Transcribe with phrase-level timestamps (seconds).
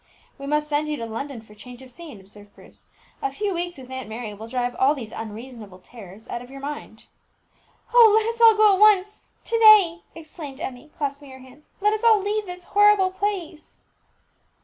[0.39, 2.87] "We must send you to London for change of scene," observed Bruce;
[3.21, 6.59] "a few weeks with Aunt Mary will drive all these unreasonable terrors out of your
[6.59, 7.05] mind."
[7.93, 11.67] "Oh, let us all go at once to day!" exclaimed Emmie, clasping her hands.
[11.81, 13.77] "Let us all leave this horrible place."